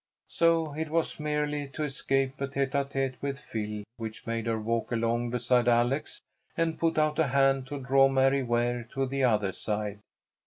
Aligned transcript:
So 0.29 0.73
it 0.73 0.89
was 0.89 1.19
merely 1.19 1.67
to 1.73 1.83
escape 1.83 2.41
a 2.41 2.47
tête 2.47 2.71
à 2.71 2.89
tête 2.89 3.17
with 3.21 3.39
Phil 3.39 3.83
which 3.97 4.25
made 4.25 4.47
her 4.47 4.59
walk 4.59 4.91
along 4.91 5.29
beside 5.29 5.67
Alex, 5.67 6.23
and 6.57 6.79
put 6.79 6.97
out 6.97 7.19
a 7.19 7.27
hand 7.27 7.67
to 7.67 7.79
draw 7.79 8.07
Mary 8.07 8.41
Ware 8.41 8.87
to 8.95 9.05
the 9.05 9.23
other 9.23 9.51
side. 9.51 9.99